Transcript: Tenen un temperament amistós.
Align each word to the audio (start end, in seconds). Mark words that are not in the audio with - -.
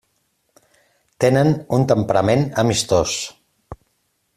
Tenen 1.25 1.53
un 1.79 1.87
temperament 1.93 2.45
amistós. 2.65 3.15